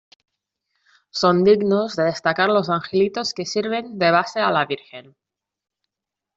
[1.11, 5.15] Son dignos de destacar los angelitos que sirven de base a la Virgen.